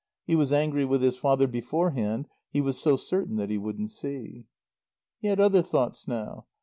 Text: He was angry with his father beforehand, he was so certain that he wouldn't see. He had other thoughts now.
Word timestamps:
He 0.25 0.35
was 0.35 0.51
angry 0.51 0.83
with 0.83 1.03
his 1.03 1.15
father 1.15 1.45
beforehand, 1.45 2.27
he 2.49 2.59
was 2.59 2.81
so 2.81 2.95
certain 2.95 3.35
that 3.35 3.51
he 3.51 3.59
wouldn't 3.59 3.91
see. 3.91 4.45
He 5.19 5.27
had 5.27 5.39
other 5.39 5.61
thoughts 5.61 6.07
now. 6.07 6.47